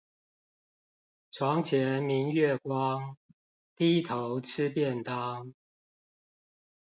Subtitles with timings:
[1.29, 3.15] 床前明月光，
[3.75, 5.53] 低頭吃便當